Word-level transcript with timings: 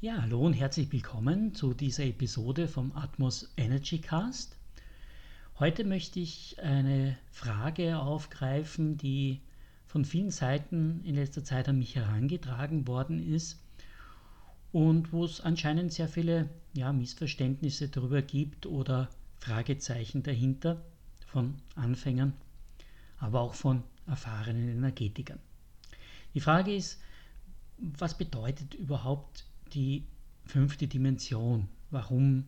Ja, 0.00 0.22
hallo 0.22 0.46
und 0.46 0.52
herzlich 0.52 0.92
willkommen 0.92 1.56
zu 1.56 1.74
dieser 1.74 2.04
Episode 2.04 2.68
vom 2.68 2.92
Atmos 2.94 3.50
Energy 3.56 3.98
Cast. 3.98 4.56
Heute 5.58 5.82
möchte 5.82 6.20
ich 6.20 6.56
eine 6.62 7.18
Frage 7.32 7.98
aufgreifen, 7.98 8.96
die 8.96 9.40
von 9.88 10.04
vielen 10.04 10.30
Seiten 10.30 11.02
in 11.02 11.16
letzter 11.16 11.42
Zeit 11.42 11.68
an 11.68 11.80
mich 11.80 11.96
herangetragen 11.96 12.86
worden 12.86 13.18
ist 13.18 13.60
und 14.70 15.12
wo 15.12 15.24
es 15.24 15.40
anscheinend 15.40 15.92
sehr 15.92 16.06
viele 16.06 16.48
ja, 16.74 16.92
Missverständnisse 16.92 17.88
darüber 17.88 18.22
gibt 18.22 18.66
oder 18.66 19.10
Fragezeichen 19.40 20.22
dahinter 20.22 20.80
von 21.26 21.56
Anfängern, 21.74 22.34
aber 23.18 23.40
auch 23.40 23.54
von 23.54 23.82
erfahrenen 24.06 24.68
Energetikern. 24.68 25.40
Die 26.34 26.40
Frage 26.40 26.72
ist, 26.72 27.00
was 27.78 28.16
bedeutet 28.16 28.74
überhaupt 28.74 29.44
die 29.74 30.04
fünfte 30.44 30.86
Dimension? 30.86 31.68
Warum 31.90 32.44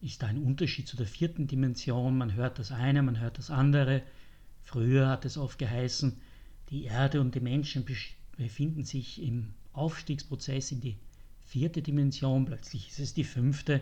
ist 0.00 0.22
da 0.22 0.28
ein 0.28 0.42
Unterschied 0.42 0.88
zu 0.88 0.96
der 0.96 1.06
vierten 1.06 1.46
Dimension? 1.46 2.16
Man 2.16 2.34
hört 2.34 2.58
das 2.58 2.72
eine, 2.72 3.02
man 3.02 3.20
hört 3.20 3.38
das 3.38 3.50
andere. 3.50 4.02
Früher 4.62 5.08
hat 5.08 5.24
es 5.24 5.36
oft 5.36 5.58
geheißen, 5.58 6.16
die 6.70 6.84
Erde 6.84 7.20
und 7.20 7.34
die 7.34 7.40
Menschen 7.40 7.84
befinden 8.36 8.84
sich 8.84 9.22
im 9.22 9.54
Aufstiegsprozess 9.72 10.72
in 10.72 10.80
die 10.80 10.96
vierte 11.44 11.82
Dimension, 11.82 12.44
plötzlich 12.44 12.88
ist 12.88 13.00
es 13.00 13.14
die 13.14 13.24
fünfte. 13.24 13.80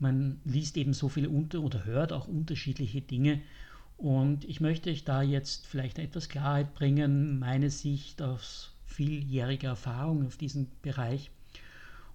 Man 0.00 0.40
liest 0.44 0.76
eben 0.76 0.92
so 0.92 1.08
viele 1.08 1.28
unter 1.28 1.60
oder 1.60 1.84
hört 1.84 2.12
auch 2.12 2.26
unterschiedliche 2.28 3.00
Dinge. 3.00 3.40
Und 3.96 4.44
ich 4.44 4.60
möchte 4.60 4.90
euch 4.90 5.04
da 5.04 5.22
jetzt 5.22 5.66
vielleicht 5.66 5.98
etwas 5.98 6.28
Klarheit 6.28 6.74
bringen, 6.74 7.38
meine 7.38 7.70
Sicht 7.70 8.22
aus 8.22 8.72
vieljähriger 8.86 9.70
Erfahrung 9.70 10.26
auf 10.26 10.36
diesem 10.36 10.68
Bereich 10.82 11.30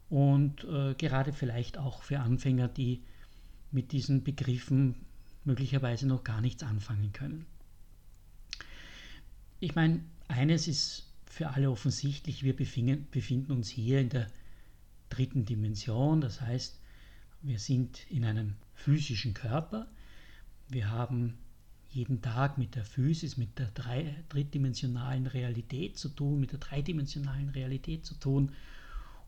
und 0.09 0.63
äh, 0.65 0.93
gerade 0.95 1.33
vielleicht 1.33 1.77
auch 1.77 2.03
für 2.03 2.19
Anfänger, 2.19 2.67
die 2.67 3.03
mit 3.71 3.91
diesen 3.91 4.23
Begriffen 4.23 4.95
möglicherweise 5.45 6.07
noch 6.07 6.23
gar 6.23 6.41
nichts 6.41 6.63
anfangen 6.63 7.11
können. 7.11 7.45
Ich 9.59 9.75
meine, 9.75 10.01
eines 10.27 10.67
ist 10.67 11.11
für 11.25 11.49
alle 11.49 11.71
offensichtlich, 11.71 12.43
wir 12.43 12.55
befinden 12.55 13.51
uns 13.51 13.69
hier 13.69 13.99
in 13.99 14.09
der 14.09 14.27
dritten 15.09 15.45
Dimension, 15.45 16.21
das 16.21 16.41
heißt, 16.41 16.79
wir 17.41 17.59
sind 17.59 18.09
in 18.09 18.25
einem 18.25 18.55
physischen 18.73 19.33
Körper, 19.33 19.87
wir 20.69 20.89
haben 20.89 21.37
jeden 21.89 22.21
Tag 22.21 22.57
mit 22.57 22.75
der 22.75 22.85
Physis, 22.85 23.37
mit 23.37 23.59
der 23.59 23.67
drei, 23.67 24.15
drittdimensionalen 24.29 25.27
Realität 25.27 25.97
zu 25.97 26.09
tun, 26.09 26.39
mit 26.39 26.51
der 26.51 26.59
dreidimensionalen 26.59 27.49
Realität 27.49 28.05
zu 28.05 28.15
tun. 28.15 28.51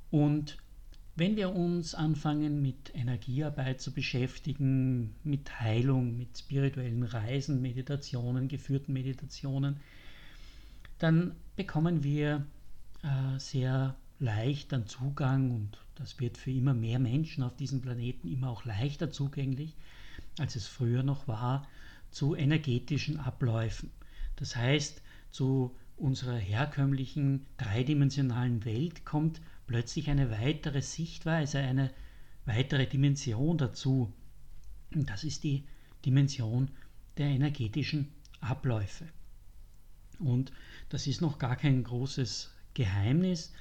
Und 0.09 0.57
wenn 1.16 1.38
wir 1.38 1.55
uns 1.55 1.95
anfangen 1.95 2.61
mit 2.61 2.94
Energiearbeit 2.94 3.80
zu 3.80 3.94
beschäftigen, 3.94 5.16
mit 5.23 5.61
Heilung, 5.61 6.17
mit 6.17 6.38
spirituellen 6.38 7.03
Reisen, 7.03 7.61
Meditationen, 7.61 8.49
geführten 8.49 8.91
Meditationen, 8.91 9.77
dann 10.99 11.35
bekommen 11.55 12.03
wir 12.03 12.45
äh, 13.03 13.39
sehr 13.39 13.95
leicht 14.19 14.73
an 14.73 14.88
Zugang 14.88 15.52
und 15.52 15.77
das 15.95 16.19
wird 16.19 16.38
für 16.38 16.52
immer 16.52 16.73
mehr 16.73 16.99
Menschen 16.99 17.44
auf 17.44 17.55
diesem 17.55 17.81
Planeten 17.81 18.31
immer 18.31 18.50
auch 18.50 18.66
leichter 18.66 19.09
zugänglich, 19.09 19.73
als 20.38 20.57
es 20.57 20.67
früher 20.67 21.03
noch 21.03 21.27
war, 21.29 21.66
zu 22.11 22.35
energetischen 22.35 23.19
Abläufen. 23.19 23.89
Das 24.35 24.55
heißt, 24.55 25.02
zu 25.31 25.73
unserer 25.97 26.35
herkömmlichen 26.35 27.45
dreidimensionalen 27.57 28.66
Welt 28.66 29.05
kommt 29.05 29.39
plötzlich 29.67 30.09
eine 30.09 30.31
weitere 30.31 30.81
Sichtweise, 30.81 31.59
eine 31.59 31.91
weitere 32.45 32.88
Dimension 32.88 33.58
dazu. 33.58 34.13
Und 34.94 35.09
das 35.09 35.23
ist 35.23 35.44
die 35.44 35.63
Dimension 36.05 36.69
der 37.17 37.27
energetischen 37.27 38.09
Abläufe. 38.41 39.06
Und 40.19 40.51
das 40.90 41.07
ist 41.07 41.22
noch 41.22 41.40
gar 41.40 41.56
kein 41.56 41.84
großes 41.84 42.53
Geheimnis. 42.73 43.53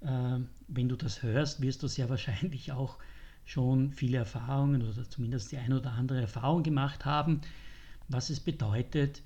Äh, 0.00 0.38
wenn 0.68 0.88
du 0.88 0.96
das 0.96 1.22
hörst, 1.22 1.62
wirst 1.62 1.82
du 1.82 1.86
sehr 1.86 2.08
wahrscheinlich 2.08 2.72
auch 2.72 2.98
schon 3.44 3.92
viele 3.92 4.18
Erfahrungen 4.18 4.82
oder 4.82 5.08
zumindest 5.08 5.52
die 5.52 5.58
ein 5.58 5.72
oder 5.72 5.92
andere 5.92 6.20
Erfahrung 6.20 6.62
gemacht 6.62 7.04
haben, 7.04 7.40
was 8.08 8.30
es 8.30 8.40
bedeutet, 8.40 9.22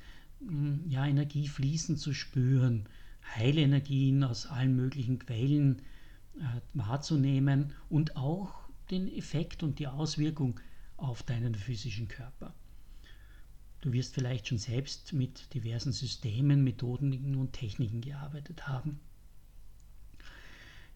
ja, 0.88 1.06
Energie 1.06 1.49
fließen 1.49 1.97
zu 1.97 2.12
spüren, 2.12 2.84
Heilenergien 3.34 4.22
aus 4.22 4.47
allen 4.47 4.77
möglichen 4.77 5.19
Quellen 5.19 5.82
wahrzunehmen 6.75 7.73
und 7.89 8.17
auch 8.17 8.69
den 8.91 9.09
Effekt 9.09 9.63
und 9.63 9.79
die 9.79 9.87
Auswirkung 9.87 10.61
auf 10.97 11.23
deinen 11.23 11.55
physischen 11.55 12.09
Körper. 12.09 12.55
Du 13.81 13.93
wirst 13.93 14.15
vielleicht 14.15 14.49
schon 14.49 14.59
selbst 14.59 15.13
mit 15.13 15.53
diversen 15.55 15.93
Systemen, 15.93 16.65
Methoden 16.65 17.37
und 17.37 17.53
Techniken 17.53 18.01
gearbeitet 18.01 18.67
haben. 18.67 19.01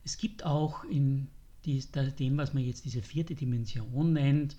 Es 0.04 0.16
gibt 0.16 0.44
auch 0.44 0.84
in 0.84 1.28
dem, 1.66 2.36
was 2.38 2.54
man 2.54 2.64
jetzt 2.64 2.84
diese 2.84 3.02
vierte 3.02 3.34
Dimension 3.34 4.14
nennt, 4.14 4.56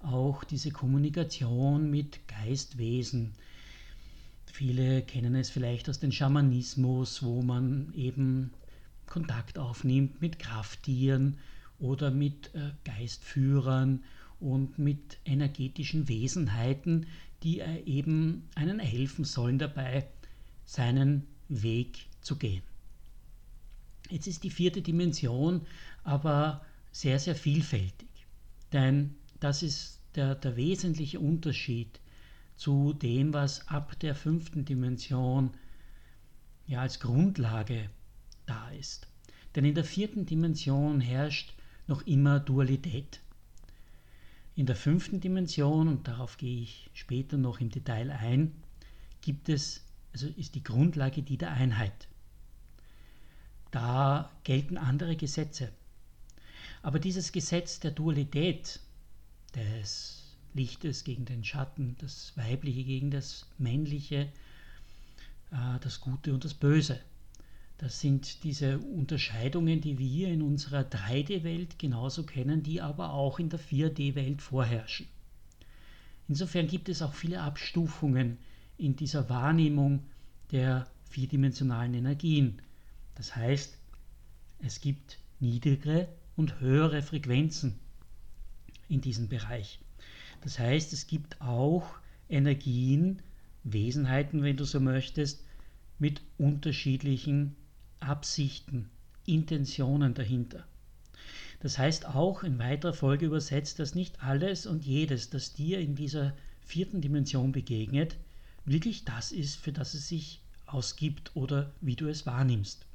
auch 0.00 0.44
diese 0.44 0.70
Kommunikation 0.70 1.90
mit 1.90 2.26
Geistwesen. 2.28 3.32
Viele 4.46 5.02
kennen 5.02 5.34
es 5.34 5.48
vielleicht 5.48 5.88
aus 5.88 5.98
dem 5.98 6.12
Schamanismus, 6.12 7.22
wo 7.22 7.40
man 7.42 7.92
eben 7.94 8.52
Kontakt 9.06 9.58
aufnimmt 9.58 10.20
mit 10.20 10.38
Krafttieren 10.38 11.38
oder 11.78 12.10
mit 12.10 12.54
äh, 12.54 12.70
Geistführern 12.84 14.04
und 14.40 14.78
mit 14.78 15.18
energetischen 15.24 16.08
Wesenheiten, 16.08 17.06
die 17.42 17.60
äh, 17.60 17.82
eben 17.84 18.48
einen 18.54 18.78
helfen 18.78 19.24
sollen 19.24 19.58
dabei, 19.58 20.06
seinen 20.64 21.26
Weg 21.48 22.06
zu 22.20 22.36
gehen. 22.36 22.62
Jetzt 24.10 24.26
ist 24.26 24.44
die 24.44 24.50
vierte 24.50 24.82
Dimension 24.82 25.62
aber 26.04 26.64
sehr, 26.92 27.18
sehr 27.18 27.34
vielfältig. 27.34 28.08
Denn 28.72 29.14
das 29.40 29.62
ist 29.62 30.00
der, 30.14 30.34
der 30.34 30.56
wesentliche 30.56 31.20
Unterschied 31.20 32.00
zu 32.56 32.92
dem, 32.92 33.32
was 33.32 33.66
ab 33.68 33.98
der 34.00 34.14
fünften 34.14 34.64
Dimension 34.64 35.50
ja 36.66 36.80
als 36.82 37.00
Grundlage 37.00 37.90
da 38.46 38.70
ist. 38.70 39.08
Denn 39.54 39.64
in 39.64 39.74
der 39.74 39.84
vierten 39.84 40.26
Dimension 40.26 41.00
herrscht 41.00 41.54
noch 41.86 42.06
immer 42.06 42.40
Dualität. 42.40 43.20
In 44.54 44.66
der 44.66 44.76
fünften 44.76 45.20
Dimension, 45.20 45.88
und 45.88 46.08
darauf 46.08 46.36
gehe 46.36 46.62
ich 46.62 46.90
später 46.94 47.36
noch 47.38 47.60
im 47.60 47.70
Detail 47.70 48.10
ein, 48.10 48.52
gibt 49.20 49.48
es, 49.48 49.84
also 50.12 50.28
ist 50.28 50.54
die 50.54 50.62
Grundlage 50.62 51.22
die 51.22 51.38
der 51.38 51.52
Einheit. 51.52 52.08
Da 53.70 54.30
gelten 54.44 54.76
andere 54.76 55.16
Gesetze. 55.16 55.72
Aber 56.82 56.98
dieses 56.98 57.32
Gesetz 57.32 57.80
der 57.80 57.92
Dualität, 57.92 58.80
des 59.54 60.22
Lichtes 60.54 61.04
gegen 61.04 61.24
den 61.24 61.44
Schatten, 61.44 61.96
das 61.98 62.36
Weibliche 62.36 62.84
gegen 62.84 63.10
das 63.10 63.46
Männliche, 63.58 64.32
äh, 65.50 65.78
das 65.80 66.00
Gute 66.00 66.32
und 66.34 66.44
das 66.44 66.54
Böse, 66.54 67.00
das 67.82 67.98
sind 67.98 68.44
diese 68.44 68.78
Unterscheidungen, 68.78 69.80
die 69.80 69.98
wir 69.98 70.28
in 70.28 70.40
unserer 70.40 70.82
3D-Welt 70.82 71.80
genauso 71.80 72.22
kennen, 72.22 72.62
die 72.62 72.80
aber 72.80 73.12
auch 73.12 73.40
in 73.40 73.48
der 73.48 73.58
4D-Welt 73.58 74.40
vorherrschen. 74.40 75.08
Insofern 76.28 76.68
gibt 76.68 76.88
es 76.88 77.02
auch 77.02 77.12
viele 77.12 77.40
Abstufungen 77.40 78.38
in 78.78 78.94
dieser 78.94 79.28
Wahrnehmung 79.28 80.04
der 80.52 80.86
vierdimensionalen 81.10 81.92
Energien. 81.94 82.62
Das 83.16 83.34
heißt, 83.34 83.76
es 84.60 84.80
gibt 84.80 85.18
niedrigere 85.40 86.06
und 86.36 86.60
höhere 86.60 87.02
Frequenzen 87.02 87.80
in 88.88 89.00
diesem 89.00 89.28
Bereich. 89.28 89.80
Das 90.42 90.56
heißt, 90.56 90.92
es 90.92 91.08
gibt 91.08 91.40
auch 91.40 91.96
Energien, 92.28 93.22
Wesenheiten, 93.64 94.44
wenn 94.44 94.56
du 94.56 94.64
so 94.64 94.78
möchtest, 94.78 95.44
mit 95.98 96.22
unterschiedlichen 96.38 97.56
Absichten, 98.02 98.90
Intentionen 99.26 100.14
dahinter. 100.14 100.66
Das 101.60 101.78
heißt 101.78 102.06
auch 102.06 102.42
in 102.42 102.58
weiterer 102.58 102.92
Folge 102.92 103.26
übersetzt, 103.26 103.78
dass 103.78 103.94
nicht 103.94 104.22
alles 104.22 104.66
und 104.66 104.84
jedes, 104.84 105.30
das 105.30 105.52
dir 105.52 105.78
in 105.78 105.94
dieser 105.94 106.34
vierten 106.64 107.00
Dimension 107.00 107.52
begegnet, 107.52 108.16
wirklich 108.64 109.04
das 109.04 109.30
ist, 109.32 109.56
für 109.56 109.72
das 109.72 109.94
es 109.94 110.08
sich 110.08 110.40
ausgibt 110.66 111.30
oder 111.34 111.72
wie 111.80 111.96
du 111.96 112.08
es 112.08 112.26
wahrnimmst. 112.26 112.86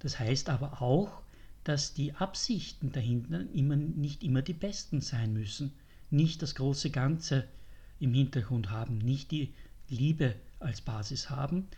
Das 0.00 0.18
heißt 0.18 0.48
aber 0.48 0.82
auch, 0.82 1.22
dass 1.64 1.94
die 1.94 2.14
Absichten 2.14 2.92
dahinter 2.92 3.44
immer, 3.52 3.76
nicht 3.76 4.22
immer 4.22 4.42
die 4.42 4.54
besten 4.54 5.00
sein 5.00 5.32
müssen, 5.32 5.72
nicht 6.10 6.42
das 6.42 6.54
große 6.54 6.90
Ganze 6.90 7.46
im 8.00 8.14
Hintergrund 8.14 8.70
haben, 8.70 8.98
nicht 8.98 9.30
die 9.30 9.52
Liebe 9.88 10.34
als 10.58 10.80
Basis 10.80 11.30
haben, 11.30 11.68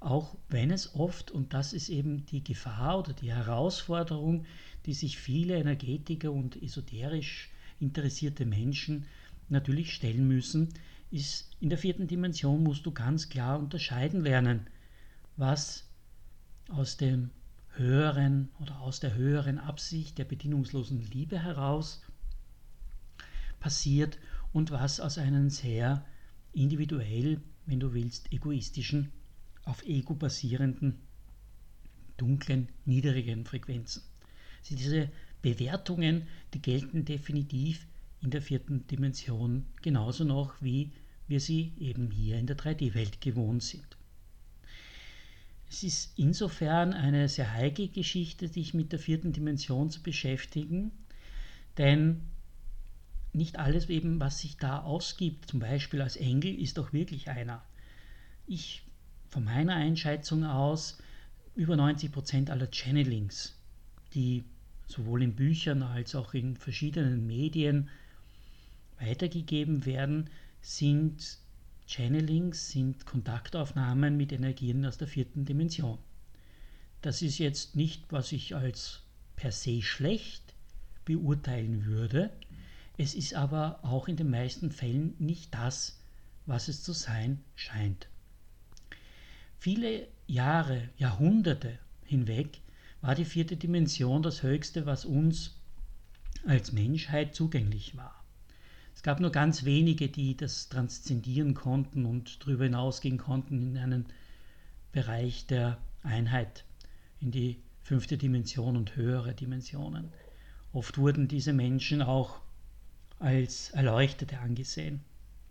auch 0.00 0.36
wenn 0.48 0.70
es 0.70 0.94
oft, 0.94 1.30
und 1.30 1.52
das 1.52 1.74
ist 1.74 1.90
eben 1.90 2.24
die 2.26 2.42
Gefahr 2.42 2.98
oder 2.98 3.12
die 3.12 3.32
Herausforderung, 3.32 4.46
die 4.86 4.94
sich 4.94 5.18
viele 5.18 5.56
Energetiker 5.56 6.32
und 6.32 6.60
esoterisch 6.62 7.50
interessierte 7.78 8.46
Menschen 8.46 9.06
natürlich 9.50 9.94
stellen 9.94 10.26
müssen, 10.26 10.70
ist 11.10 11.50
in 11.60 11.68
der 11.68 11.78
vierten 11.78 12.06
Dimension 12.06 12.62
musst 12.62 12.86
du 12.86 12.92
ganz 12.92 13.28
klar 13.28 13.58
unterscheiden 13.58 14.22
lernen, 14.22 14.66
was 15.36 15.86
aus 16.68 16.96
dem 16.96 17.30
höheren 17.74 18.48
oder 18.60 18.80
aus 18.80 19.00
der 19.00 19.14
höheren 19.14 19.58
Absicht 19.58 20.18
der 20.18 20.24
bedingungslosen 20.24 21.00
Liebe 21.10 21.42
heraus 21.42 22.02
passiert 23.58 24.18
und 24.52 24.70
was 24.70 25.00
aus 25.00 25.18
einem 25.18 25.50
sehr 25.50 26.04
individuell, 26.52 27.40
wenn 27.66 27.80
du 27.80 27.92
willst, 27.92 28.32
egoistischen, 28.32 29.12
auf 29.70 29.86
Ego 29.86 30.14
basierenden, 30.14 30.98
dunklen, 32.16 32.68
niedrigen 32.84 33.44
Frequenzen. 33.44 34.02
Also 34.62 34.74
diese 34.74 35.08
Bewertungen, 35.42 36.26
die 36.52 36.60
gelten 36.60 37.04
definitiv 37.04 37.86
in 38.20 38.30
der 38.30 38.42
vierten 38.42 38.86
Dimension 38.88 39.64
genauso 39.80 40.24
noch, 40.24 40.60
wie 40.60 40.90
wir 41.28 41.40
sie 41.40 41.72
eben 41.78 42.10
hier 42.10 42.36
in 42.36 42.48
der 42.48 42.58
3D-Welt 42.58 43.20
gewohnt 43.20 43.62
sind. 43.62 43.96
Es 45.68 45.84
ist 45.84 46.18
insofern 46.18 46.92
eine 46.92 47.28
sehr 47.28 47.52
heikle 47.54 47.86
Geschichte, 47.86 48.48
sich 48.48 48.74
mit 48.74 48.90
der 48.90 48.98
vierten 48.98 49.32
Dimension 49.32 49.88
zu 49.88 50.02
beschäftigen, 50.02 50.90
denn 51.78 52.22
nicht 53.32 53.60
alles 53.60 53.88
eben, 53.88 54.18
was 54.18 54.40
sich 54.40 54.56
da 54.56 54.80
ausgibt, 54.80 55.48
zum 55.48 55.60
Beispiel 55.60 56.02
als 56.02 56.16
Engel, 56.16 56.60
ist 56.60 56.76
auch 56.80 56.92
wirklich 56.92 57.28
einer. 57.28 57.64
Ich, 58.48 58.82
von 59.30 59.44
meiner 59.44 59.76
Einschätzung 59.76 60.44
aus, 60.44 60.98
über 61.54 61.76
90 61.76 62.12
Prozent 62.12 62.50
aller 62.50 62.70
Channelings, 62.70 63.56
die 64.14 64.44
sowohl 64.86 65.22
in 65.22 65.34
Büchern 65.34 65.82
als 65.82 66.14
auch 66.14 66.34
in 66.34 66.56
verschiedenen 66.56 67.26
Medien 67.26 67.88
weitergegeben 68.98 69.86
werden, 69.86 70.28
sind 70.60 71.38
Channelings, 71.86 72.70
sind 72.70 73.06
Kontaktaufnahmen 73.06 74.16
mit 74.16 74.32
Energien 74.32 74.84
aus 74.84 74.98
der 74.98 75.08
vierten 75.08 75.44
Dimension. 75.44 75.98
Das 77.02 77.22
ist 77.22 77.38
jetzt 77.38 77.76
nicht, 77.76 78.04
was 78.10 78.32
ich 78.32 78.54
als 78.54 79.02
per 79.36 79.52
se 79.52 79.80
schlecht 79.80 80.54
beurteilen 81.04 81.86
würde, 81.86 82.30
es 82.98 83.14
ist 83.14 83.34
aber 83.34 83.78
auch 83.82 84.08
in 84.08 84.16
den 84.16 84.28
meisten 84.28 84.70
Fällen 84.70 85.14
nicht 85.18 85.54
das, 85.54 85.98
was 86.44 86.68
es 86.68 86.82
zu 86.82 86.92
sein 86.92 87.42
scheint. 87.54 88.09
Viele 89.60 90.08
Jahre, 90.26 90.88
Jahrhunderte 90.96 91.78
hinweg 92.06 92.62
war 93.02 93.14
die 93.14 93.26
vierte 93.26 93.58
Dimension 93.58 94.22
das 94.22 94.42
Höchste, 94.42 94.86
was 94.86 95.04
uns 95.04 95.54
als 96.46 96.72
Menschheit 96.72 97.34
zugänglich 97.34 97.94
war. 97.94 98.24
Es 98.94 99.02
gab 99.02 99.20
nur 99.20 99.30
ganz 99.30 99.66
wenige, 99.66 100.08
die 100.08 100.34
das 100.34 100.70
transzendieren 100.70 101.52
konnten 101.52 102.06
und 102.06 102.42
darüber 102.42 102.64
hinausgehen 102.64 103.18
konnten 103.18 103.60
in 103.60 103.76
einen 103.76 104.06
Bereich 104.92 105.46
der 105.46 105.76
Einheit, 106.02 106.64
in 107.20 107.30
die 107.30 107.60
fünfte 107.82 108.16
Dimension 108.16 108.78
und 108.78 108.96
höhere 108.96 109.34
Dimensionen. 109.34 110.10
Oft 110.72 110.96
wurden 110.96 111.28
diese 111.28 111.52
Menschen 111.52 112.00
auch 112.00 112.40
als 113.18 113.68
Erleuchtete 113.72 114.38
angesehen 114.38 115.04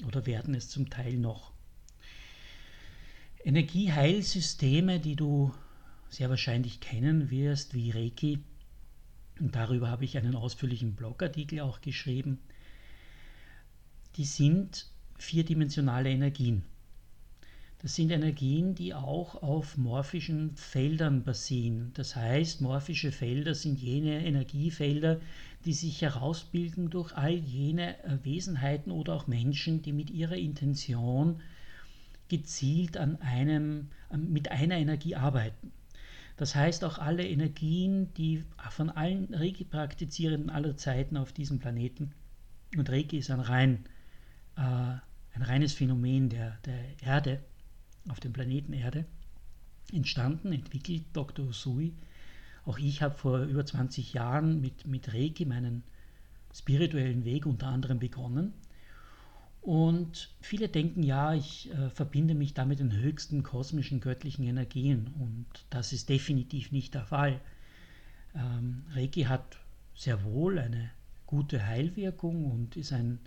oder 0.08 0.26
werden 0.26 0.56
es 0.56 0.68
zum 0.68 0.90
Teil 0.90 1.14
noch. 1.14 1.52
Energieheilsysteme, 3.44 5.00
die 5.00 5.16
du 5.16 5.54
sehr 6.10 6.30
wahrscheinlich 6.30 6.80
kennen 6.80 7.30
wirst, 7.30 7.74
wie 7.74 7.92
Reiki, 7.92 8.40
und 9.40 9.56
darüber 9.56 9.90
habe 9.90 10.04
ich 10.04 10.18
einen 10.18 10.36
ausführlichen 10.36 10.96
Blogartikel 10.96 11.62
auch 11.62 11.80
geschrieben, 11.80 12.40
die 14.18 14.26
sind 14.26 14.88
vierdimensionale 15.18 16.10
Energien. 16.10 16.64
Das 17.82 17.96
sind 17.96 18.12
Energien, 18.12 18.76
die 18.76 18.94
auch 18.94 19.42
auf 19.42 19.78
morphischen 19.78 20.54
Feldern 20.58 21.24
basieren. 21.24 21.92
Das 21.94 22.18
heißt, 22.18 22.60
morphische 22.60 23.14
Felder 23.14 23.56
sind 23.56 23.80
jene 23.80 24.26
Energiefelder, 24.26 25.22
die 25.64 25.72
sich 25.72 26.02
herausbilden 26.02 26.90
durch 26.90 27.16
all 27.16 27.36
jene 27.36 27.96
Wesenheiten 28.24 28.92
oder 28.92 29.14
auch 29.14 29.28
Menschen, 29.28 29.82
die 29.82 29.94
mit 29.94 30.10
ihrer 30.10 30.36
Intention 30.36 31.42
gezielt 32.30 32.98
an 32.98 33.22
einem, 33.22 33.90
mit 34.16 34.52
einer 34.52 34.78
Energie 34.78 35.16
arbeiten. 35.16 35.72
Das 36.38 36.56
heißt, 36.56 36.86
auch 36.86 37.00
alle 37.00 37.28
Energien, 37.28 38.14
die 38.14 38.46
von 38.70 38.90
allen 38.90 39.34
Reiki-Praktizierenden 39.34 40.50
aller 40.50 40.78
Zeiten 40.78 41.18
auf 41.18 41.34
diesem 41.34 41.60
Planeten, 41.60 42.14
und 42.78 42.90
Reiki 42.90 43.18
ist 43.18 43.32
ein, 43.32 43.40
rein, 43.40 43.86
äh, 44.56 44.62
ein 44.62 45.42
reines 45.42 45.74
Phänomen 45.74 46.30
der, 46.30 46.58
der 46.66 47.02
Erde, 47.02 47.40
auf 48.08 48.20
dem 48.20 48.32
Planeten 48.32 48.74
Erde, 48.74 49.06
entstanden, 49.92 50.54
entwickelt 50.54 51.04
Dr. 51.14 51.48
Usui. 51.48 51.94
Auch 52.66 52.78
ich 52.78 53.02
habe 53.02 53.16
vor 53.16 53.40
über 53.42 53.66
20 53.66 54.14
Jahren 54.14 54.62
mit, 54.62 54.88
mit 54.88 55.14
Reiki 55.14 55.46
meinen 55.46 55.84
spirituellen 56.54 57.26
Weg 57.26 57.46
unter 57.46 57.68
anderem 57.68 58.00
begonnen. 58.00 58.54
Und 59.70 60.32
viele 60.42 60.68
denken, 60.68 61.04
ja, 61.04 61.36
ich 61.36 61.70
äh, 61.70 61.92
verbinde 61.92 62.34
mich 62.34 62.56
da 62.56 62.66
mit 62.66 62.80
den 62.80 62.92
höchsten 62.92 63.44
kosmischen 63.44 64.00
göttlichen 64.00 64.44
Energien. 64.44 65.14
Und 65.20 65.46
das 65.70 65.94
ist 65.94 66.10
definitiv 66.10 66.72
nicht 66.72 66.96
der 66.96 67.06
Fall. 67.06 67.40
Ähm, 68.34 68.82
Reiki 68.96 69.26
hat 69.26 69.60
sehr 69.94 70.24
wohl 70.24 70.58
eine 70.58 70.90
gute 71.28 71.68
Heilwirkung 71.68 72.46
und 72.46 72.78
ist 72.78 72.92
ein 72.94 73.20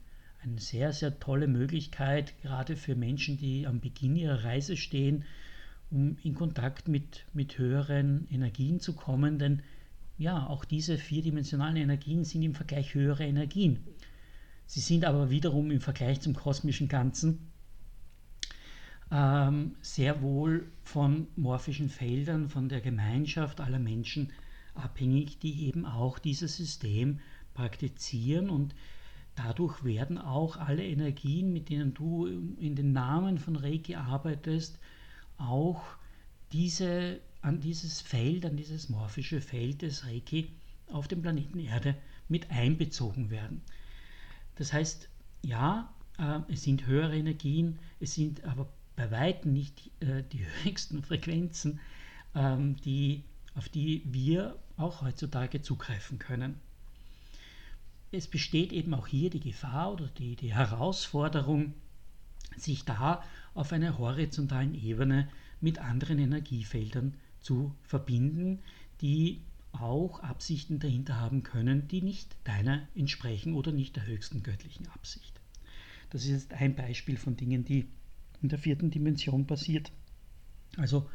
eine 0.43 0.59
sehr, 0.59 0.93
sehr 0.93 1.21
tolle 1.21 1.47
Möglichkeit, 1.47 2.35
gerade 2.43 2.75
für 2.75 2.97
Menschen, 2.97 3.39
die 3.39 3.69
am 3.69 3.79
Beginn 3.79 4.17
ihrer 4.17 4.43
Reise 4.43 4.77
stehen, 4.77 5.23
um 5.93 6.17
in 6.25 6.35
Kontakt 6.35 6.89
mit, 6.89 7.25
mit 7.33 7.57
höheren 7.57 8.27
Energien 8.33 8.81
zu 8.81 8.95
kommen. 8.95 9.39
Denn 9.39 9.63
ja, 10.19 10.45
auch 10.49 10.65
diese 10.65 10.99
vierdimensionalen 10.99 11.77
Energien 11.77 12.25
sind 12.25 12.43
im 12.43 12.57
Vergleich 12.57 12.95
höhere 12.95 13.25
Energien. 13.25 13.85
Sie 14.67 14.81
sind 14.81 15.05
aber 15.05 15.31
wiederum 15.31 15.71
im 15.71 15.81
Vergleich 15.81 16.21
zum 16.21 16.35
kosmischen 16.35 16.89
Ganzen 16.89 17.51
ähm, 19.11 19.77
sehr 19.83 20.23
wohl 20.23 20.67
von 20.83 21.27
morphischen 21.37 21.91
Feldern, 21.91 22.49
von 22.49 22.69
der 22.69 22.81
Gemeinschaft 22.81 23.61
aller 23.61 23.79
Menschen 23.79 24.33
abhängig, 24.75 25.39
die 25.39 25.67
eben 25.67 25.85
auch 25.85 26.19
dieses 26.19 26.57
System 26.57 27.21
praktizieren 27.55 28.49
und 28.49 28.75
Dadurch 29.35 29.83
werden 29.83 30.19
auch 30.19 30.57
alle 30.59 30.87
Energien, 30.87 31.53
mit 31.53 31.71
denen 31.71 31.95
du 31.95 32.27
in 32.27 32.77
den 32.77 32.93
Namen 32.93 33.39
von 33.39 33.57
Reiki 33.57 33.95
arbeitest, 33.95 34.79
auch 35.39 35.83
diese, 36.53 37.19
an 37.41 37.61
dieses 37.61 38.03
Feld, 38.03 38.45
an 38.45 38.57
dieses 38.57 38.91
morphische 38.91 39.41
Feld 39.41 39.83
des 39.83 40.05
Reiki 40.05 40.51
auf 40.89 41.09
dem 41.09 41.23
Planeten 41.23 41.59
Erde 41.59 41.97
mit 42.29 42.51
einbezogen 42.51 43.31
werden. 43.31 43.63
Das 44.57 44.73
heißt, 44.73 45.09
ja, 45.43 45.93
äh, 46.19 46.41
es 46.49 46.63
sind 46.63 46.87
höhere 46.87 47.17
Energien, 47.17 47.79
es 48.01 48.15
sind 48.15 48.45
aber 48.45 48.69
bei 48.97 49.11
weitem 49.11 49.53
nicht 49.53 49.91
äh, 50.01 50.23
die 50.33 50.47
höchsten 50.63 51.03
Frequenzen, 51.03 51.81
ähm, 52.35 52.77
die, 52.85 53.25
auf 53.55 53.69
die 53.69 54.03
wir 54.07 54.57
auch 54.77 55.03
heutzutage 55.03 55.63
zugreifen 55.63 56.19
können. 56.19 56.61
Es 58.11 58.27
besteht 58.27 58.73
eben 58.73 58.93
auch 58.95 59.07
hier 59.07 59.31
die 59.31 59.41
Gefahr 59.41 59.93
oder 59.93 60.07
die, 60.07 60.37
die 60.37 60.55
Herausforderung, 60.55 61.75
sich 62.59 62.85
da 62.85 63.23
auf 63.55 63.73
einer 63.73 63.97
horizontalen 63.97 64.75
Ebene 64.75 65.29
mit 65.63 65.79
anderen 65.79 66.19
Energiefeldern 66.19 67.15
zu 67.41 67.75
verbinden, 67.83 68.59
die 69.01 69.41
auch 69.73 70.21
Absichten 70.21 70.79
dahinter 70.79 71.19
haben 71.19 71.43
können, 71.43 71.89
die 71.89 72.03
nicht 72.03 72.37
deiner 72.45 72.87
entsprechen 72.95 73.55
oder 73.55 73.73
nicht 73.73 73.97
der 73.97 74.07
höchsten 74.07 74.43
göttlichen 74.43 74.89
Absicht. 74.89 75.41
Das 76.11 76.25
ist 76.25 76.31
jetzt 76.31 76.53
ein 76.53 76.75
Beispiel 76.75 77.17
von 77.17 77.37
Dingen, 77.37 77.65
die 77.65 77.89
in 78.43 78.49
der 78.49 78.59
vierten 78.59 78.91
Dimension 78.91 79.47
passiert. 79.47 79.91
Also 80.77 81.09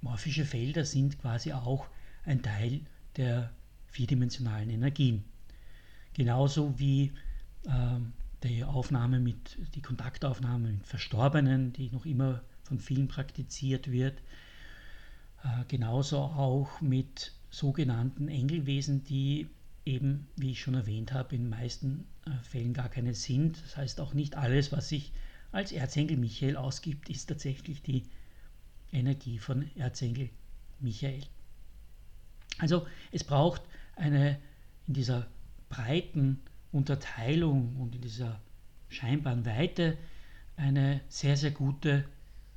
morphische 0.00 0.44
Felder 0.44 0.84
sind 0.84 1.18
quasi 1.20 1.52
auch 1.52 1.86
ein 2.24 2.42
Teil 2.42 2.80
der 3.16 3.52
vierdimensionalen 3.86 4.70
Energien. 4.70 5.24
Genauso 6.14 6.78
wie 6.78 7.12
äh, 7.64 8.00
die 8.42 8.64
Aufnahme 8.64 9.20
mit, 9.20 9.58
die 9.74 9.82
Kontaktaufnahme 9.82 10.72
mit 10.72 10.86
Verstorbenen, 10.86 11.72
die 11.72 11.90
noch 11.90 12.04
immer 12.04 12.42
von 12.64 12.78
vielen 12.78 13.08
praktiziert 13.08 13.90
wird. 13.90 14.18
Äh, 15.42 15.64
genauso 15.68 16.18
auch 16.18 16.80
mit 16.80 17.32
sogenannten 17.54 18.28
Engelwesen, 18.28 19.04
die 19.04 19.48
eben, 19.84 20.26
wie 20.36 20.52
ich 20.52 20.60
schon 20.60 20.74
erwähnt 20.74 21.12
habe, 21.12 21.36
in 21.36 21.42
den 21.42 21.50
meisten 21.50 22.06
äh, 22.26 22.30
Fällen 22.42 22.74
gar 22.74 22.88
keine 22.88 23.14
sind. 23.14 23.62
Das 23.62 23.76
heißt 23.76 24.00
auch 24.00 24.12
nicht 24.14 24.36
alles, 24.36 24.72
was 24.72 24.88
sich 24.88 25.12
als 25.52 25.70
Erzengel 25.70 26.16
Michael 26.16 26.56
ausgibt, 26.56 27.08
ist 27.08 27.26
tatsächlich 27.26 27.80
die 27.82 28.02
Energie 28.92 29.38
von 29.38 29.70
Erzengel 29.76 30.30
Michael. 30.80 31.22
Also 32.58 32.86
es 33.12 33.24
braucht 33.24 33.62
eine 33.96 34.38
in 34.86 34.94
dieser 34.94 35.28
breiten 35.68 36.40
Unterteilung 36.72 37.76
und 37.76 37.94
in 37.94 38.00
dieser 38.00 38.40
scheinbaren 38.88 39.46
Weite 39.46 39.96
eine 40.56 41.00
sehr, 41.08 41.36
sehr 41.36 41.50
gute 41.52 42.04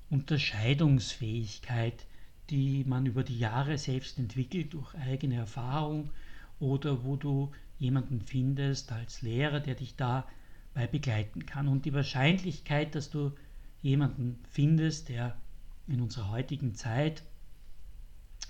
Unterscheidungsfähigkeit, 0.10 2.06
die 2.50 2.84
man 2.86 3.06
über 3.06 3.24
die 3.24 3.38
Jahre 3.38 3.78
selbst 3.78 4.18
entwickelt 4.20 4.74
durch 4.74 4.96
eigene 4.96 5.36
Erfahrung 5.36 6.12
oder 6.60 7.04
wo 7.04 7.16
du 7.16 7.52
jemanden 7.80 8.22
findest 8.22 8.92
als 8.92 9.22
Lehrer, 9.22 9.60
der 9.60 9.76
dich 9.76 9.96
dabei 9.96 10.88
begleiten 10.92 11.46
kann. 11.46 11.68
Und 11.68 11.86
die 11.86 11.94
Wahrscheinlichkeit, 11.94 12.96
dass 12.96 13.10
du 13.10 13.32
jemanden 13.82 14.40
findest, 14.50 15.10
der 15.10 15.38
in 15.88 16.02
unserer 16.02 16.30
heutigen 16.32 16.76
Zeit 16.76 17.24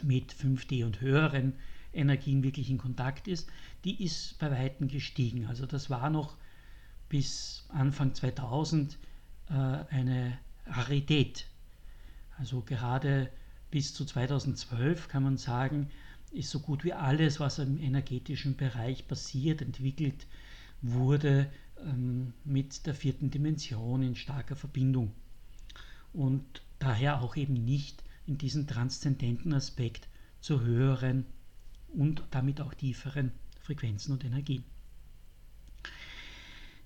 mit 0.02 0.34
5D 0.34 0.86
und 0.86 1.02
höheren 1.02 1.54
Energien 1.94 2.44
wirklich 2.44 2.70
in 2.70 2.78
Kontakt 2.78 3.28
ist, 3.28 3.50
die 3.84 4.04
ist 4.04 4.38
bei 4.40 4.52
weitem 4.52 4.88
gestiegen. 4.88 5.48
Also 5.48 5.66
das 5.66 5.90
war 5.90 6.10
noch 6.10 6.38
bis 7.10 7.66
Anfang 7.70 8.14
2000 8.14 8.98
äh, 9.50 9.54
eine 9.54 10.38
Rarität. 10.68 11.48
Also 12.38 12.62
gerade 12.62 13.30
bis 13.72 13.94
zu 13.94 14.06
2012 14.06 15.08
kann 15.08 15.24
man 15.24 15.38
sagen, 15.38 15.90
ist 16.32 16.50
so 16.50 16.60
gut 16.60 16.84
wie 16.84 16.94
alles, 16.94 17.40
was 17.40 17.60
im 17.60 17.80
energetischen 17.80 18.56
Bereich 18.56 19.08
passiert, 19.08 19.62
entwickelt 19.62 20.28
wurde, 20.82 21.50
ähm, 21.84 22.34
mit 22.44 22.86
der 22.86 22.96
vierten 22.96 23.30
Dimension 23.30 24.04
in 24.04 24.16
starker 24.16 24.56
Verbindung. 24.56 25.14
Und 26.14 26.62
daher 26.80 27.22
auch 27.22 27.36
eben 27.36 27.54
nicht 27.54 28.04
in 28.26 28.38
diesen 28.38 28.68
transzendenten 28.68 29.54
Aspekt 29.54 30.08
zu 30.42 30.62
höheren 30.62 31.26
und 31.90 32.24
damit 32.32 32.62
auch 32.62 32.74
tieferen 32.74 33.32
Frequenzen 33.62 34.12
und 34.12 34.24
Energien. 34.24 34.64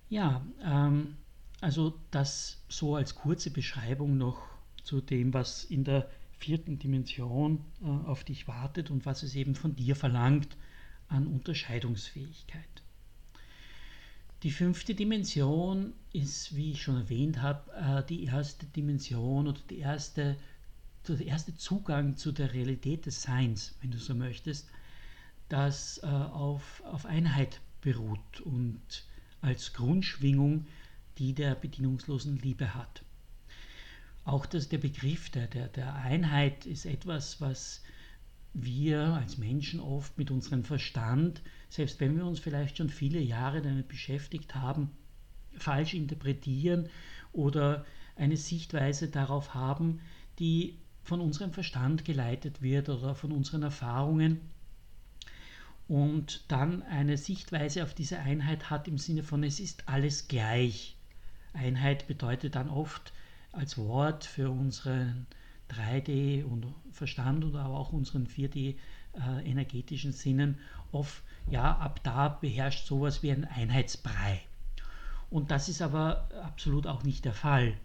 Ja, 0.09 0.45
ähm, 0.63 1.15
also 1.61 1.99
das 2.11 2.61
so 2.67 2.95
als 2.95 3.15
kurze 3.15 3.51
Beschreibung 3.51 4.17
noch 4.17 4.41
zu 4.83 4.99
dem, 4.99 5.33
was 5.33 5.63
in 5.63 5.83
der 5.83 6.09
vierten 6.41 6.79
Dimension 6.79 7.63
äh, 7.81 7.85
auf 7.85 8.23
dich 8.23 8.47
wartet 8.47 8.89
und 8.89 9.05
was 9.05 9.23
es 9.23 9.35
eben 9.35 9.55
von 9.55 9.75
dir 9.75 9.95
verlangt 9.95 10.57
an 11.07 11.27
Unterscheidungsfähigkeit. 11.27 12.83
Die 14.43 14.51
fünfte 14.51 14.95
Dimension 14.95 15.93
ist, 16.13 16.55
wie 16.55 16.71
ich 16.71 16.81
schon 16.81 16.97
erwähnt 16.97 17.41
habe, 17.41 17.71
äh, 17.73 18.03
die 18.07 18.23
erste 18.23 18.65
Dimension 18.65 19.47
oder 19.47 19.59
die 19.69 19.77
erste, 19.77 20.35
der 21.07 21.21
erste 21.21 21.55
Zugang 21.55 22.17
zu 22.17 22.31
der 22.31 22.53
Realität 22.53 23.05
des 23.05 23.21
Seins, 23.21 23.75
wenn 23.81 23.91
du 23.91 23.99
so 23.99 24.15
möchtest, 24.15 24.67
das 25.47 25.99
äh, 26.01 26.07
auf, 26.07 26.81
auf 26.85 27.05
Einheit 27.05 27.61
beruht 27.81 28.41
und 28.41 28.81
als 29.41 29.73
Grundschwingung 29.73 30.65
die 31.17 31.33
der 31.33 31.53
bedienungslosen 31.53 32.37
Liebe 32.37 32.73
hat. 32.73 33.03
Auch 34.31 34.45
das, 34.45 34.69
der 34.69 34.77
Begriff 34.77 35.29
der, 35.29 35.47
der, 35.47 35.67
der 35.67 35.93
Einheit 35.93 36.65
ist 36.65 36.85
etwas, 36.85 37.41
was 37.41 37.83
wir 38.53 39.01
als 39.01 39.37
Menschen 39.37 39.81
oft 39.81 40.17
mit 40.17 40.31
unserem 40.31 40.63
Verstand, 40.63 41.41
selbst 41.67 41.99
wenn 41.99 42.15
wir 42.15 42.25
uns 42.25 42.39
vielleicht 42.39 42.77
schon 42.77 42.87
viele 42.87 43.19
Jahre 43.19 43.61
damit 43.61 43.89
beschäftigt 43.89 44.55
haben, 44.55 44.89
falsch 45.57 45.95
interpretieren 45.95 46.87
oder 47.33 47.85
eine 48.15 48.37
Sichtweise 48.37 49.09
darauf 49.09 49.53
haben, 49.53 49.99
die 50.39 50.77
von 51.03 51.19
unserem 51.19 51.51
Verstand 51.51 52.05
geleitet 52.05 52.61
wird 52.61 52.87
oder 52.87 53.15
von 53.15 53.33
unseren 53.33 53.63
Erfahrungen 53.63 54.39
und 55.89 56.45
dann 56.47 56.83
eine 56.83 57.17
Sichtweise 57.17 57.83
auf 57.83 57.93
diese 57.93 58.19
Einheit 58.19 58.69
hat 58.69 58.87
im 58.87 58.97
Sinne 58.97 59.23
von 59.23 59.43
es 59.43 59.59
ist 59.59 59.89
alles 59.89 60.29
gleich. 60.29 60.95
Einheit 61.51 62.07
bedeutet 62.07 62.55
dann 62.55 62.69
oft 62.69 63.11
als 63.51 63.77
Wort 63.77 64.25
für 64.25 64.49
unseren 64.49 65.27
3D 65.69 66.43
und 66.43 66.73
Verstand 66.91 67.45
oder 67.45 67.65
auch 67.65 67.93
unseren 67.93 68.27
4D 68.27 68.75
äh, 69.13 69.49
energetischen 69.49 70.11
Sinnen 70.11 70.57
oft, 70.91 71.23
ja, 71.49 71.77
ab 71.77 72.01
da 72.03 72.29
beherrscht 72.29 72.85
sowas 72.85 73.23
wie 73.23 73.31
ein 73.31 73.45
Einheitsbrei. 73.45 74.41
Und 75.29 75.51
das 75.51 75.69
ist 75.69 75.81
aber 75.81 76.29
absolut 76.43 76.87
auch 76.87 77.03
nicht 77.03 77.25
der 77.25 77.33
Fall, 77.33 77.77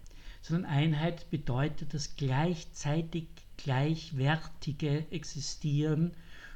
sondern 0.42 0.70
Einheit 0.70 1.30
bedeutet 1.30 1.94
das 1.94 2.16
gleichzeitig 2.16 3.28
gleichwertige 3.56 5.10
Existieren 5.10 6.12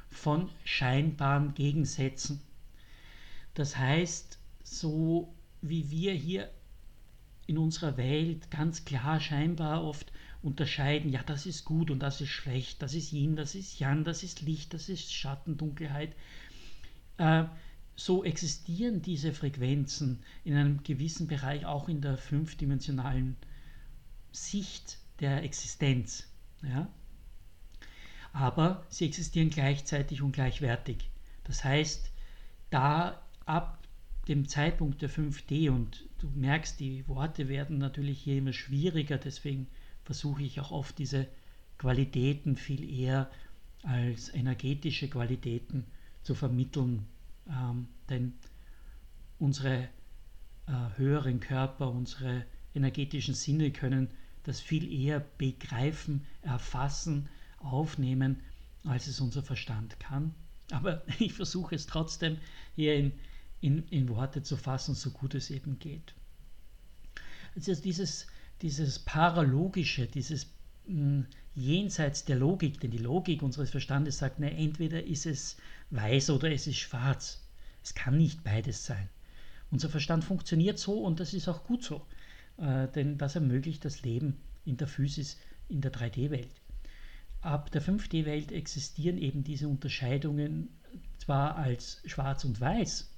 von 0.09 0.49
scheinbaren 0.65 1.53
Gegensätzen. 1.53 2.41
Das 3.53 3.77
heißt, 3.77 4.37
so 4.63 5.33
wie 5.61 5.89
wir 5.89 6.13
hier 6.13 6.49
in 7.51 7.57
unserer 7.57 7.97
Welt 7.97 8.49
ganz 8.51 8.85
klar 8.85 9.19
scheinbar 9.19 9.83
oft 9.83 10.11
unterscheiden, 10.41 11.11
ja, 11.11 11.21
das 11.23 11.45
ist 11.45 11.65
gut 11.65 11.91
und 11.91 11.99
das 11.99 12.21
ist 12.21 12.29
schlecht, 12.29 12.81
das 12.81 12.93
ist 12.93 13.11
Yin, 13.11 13.35
das 13.35 13.55
ist 13.55 13.79
Yang, 13.79 14.03
das 14.03 14.23
ist 14.23 14.41
Licht, 14.41 14.73
das 14.73 14.89
ist 14.89 15.13
Schatten, 15.13 15.57
Dunkelheit. 15.57 16.15
Äh, 17.17 17.43
so 17.95 18.23
existieren 18.23 19.01
diese 19.01 19.33
Frequenzen 19.33 20.23
in 20.43 20.55
einem 20.55 20.81
gewissen 20.83 21.27
Bereich 21.27 21.65
auch 21.65 21.87
in 21.87 22.01
der 22.01 22.17
fünfdimensionalen 22.17 23.35
Sicht 24.31 24.97
der 25.19 25.43
Existenz. 25.43 26.27
Ja? 26.63 26.89
aber 28.33 28.85
sie 28.89 29.05
existieren 29.05 29.49
gleichzeitig 29.49 30.21
und 30.21 30.31
gleichwertig. 30.31 31.09
Das 31.43 31.63
heißt, 31.63 32.11
da 32.69 33.21
ab 33.45 33.80
dem 34.27 34.47
Zeitpunkt 34.47 35.01
der 35.01 35.09
5D 35.09 35.69
und 35.69 36.05
du 36.19 36.29
merkst, 36.35 36.79
die 36.79 37.07
Worte 37.07 37.47
werden 37.47 37.77
natürlich 37.77 38.21
hier 38.21 38.37
immer 38.37 38.53
schwieriger, 38.53 39.17
deswegen 39.17 39.67
versuche 40.03 40.43
ich 40.43 40.59
auch 40.59 40.71
oft 40.71 40.97
diese 40.99 41.27
Qualitäten 41.77 42.55
viel 42.55 42.87
eher 42.87 43.29
als 43.83 44.33
energetische 44.33 45.09
Qualitäten 45.09 45.85
zu 46.23 46.35
vermitteln, 46.35 47.07
ähm, 47.49 47.87
denn 48.09 48.33
unsere 49.39 49.89
äh, 50.67 50.97
höheren 50.97 51.39
Körper, 51.39 51.89
unsere 51.89 52.45
energetischen 52.75 53.33
Sinne 53.33 53.71
können 53.71 54.09
das 54.43 54.59
viel 54.59 54.91
eher 54.91 55.19
begreifen, 55.37 56.25
erfassen, 56.41 57.27
aufnehmen, 57.57 58.39
als 58.83 59.07
es 59.07 59.19
unser 59.19 59.43
Verstand 59.43 59.99
kann. 59.99 60.33
Aber 60.71 61.03
ich 61.19 61.33
versuche 61.33 61.75
es 61.75 61.87
trotzdem 61.87 62.37
hier 62.75 62.95
in, 62.95 63.11
in, 63.61 63.87
in 63.89 64.09
Worte 64.09 64.43
zu 64.43 64.57
fassen, 64.57 64.95
so 64.95 65.11
gut 65.11 65.35
es 65.35 65.49
eben 65.49 65.79
geht. 65.79 66.13
Also 67.55 67.75
dieses, 67.75 68.27
dieses 68.61 68.99
Paralogische, 68.99 70.07
dieses 70.07 70.47
mh, 70.87 70.95
hm, 70.95 71.25
jenseits 71.53 72.25
der 72.25 72.37
Logik, 72.37 72.79
denn 72.79 72.91
die 72.91 72.97
Logik 72.97 73.41
unseres 73.43 73.69
Verstandes 73.69 74.17
sagt, 74.17 74.39
ne, 74.39 74.55
entweder 74.55 75.03
ist 75.03 75.25
es 75.25 75.57
weiß 75.89 76.29
oder 76.31 76.51
es 76.51 76.67
ist 76.67 76.77
schwarz. 76.77 77.45
Es 77.83 77.93
kann 77.93 78.17
nicht 78.17 78.43
beides 78.43 78.85
sein. 78.85 79.09
Unser 79.69 79.89
Verstand 79.89 80.23
funktioniert 80.23 80.79
so 80.79 81.03
und 81.03 81.19
das 81.19 81.33
ist 81.33 81.47
auch 81.47 81.63
gut 81.63 81.83
so, 81.83 82.05
äh, 82.57 82.87
denn 82.89 83.17
das 83.17 83.35
ermöglicht 83.35 83.83
das 83.85 84.01
Leben 84.03 84.37
in 84.65 84.77
der 84.77 84.87
Physis, 84.87 85.37
in 85.67 85.81
der 85.81 85.91
3D-Welt. 85.91 86.61
Ab 87.41 87.71
der 87.71 87.81
5D-Welt 87.81 88.51
existieren 88.51 89.17
eben 89.17 89.43
diese 89.43 89.67
Unterscheidungen 89.67 90.69
zwar 91.17 91.55
als 91.55 92.01
schwarz 92.05 92.45
und 92.45 92.59
weiß, 92.61 93.10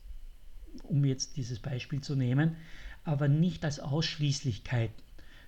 um 0.83 1.05
jetzt 1.05 1.37
dieses 1.37 1.59
Beispiel 1.59 2.01
zu 2.01 2.15
nehmen, 2.15 2.55
aber 3.03 3.27
nicht 3.27 3.65
als 3.65 3.79
Ausschließlichkeit, 3.79 4.91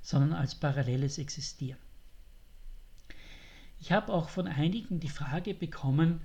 sondern 0.01 0.34
als 0.34 0.55
paralleles 0.55 1.17
Existieren. 1.17 1.79
Ich 3.79 3.91
habe 3.91 4.13
auch 4.13 4.29
von 4.29 4.48
einigen 4.48 5.00
die 5.00 5.10
Frage 5.10 5.53
bekommen, 5.53 6.22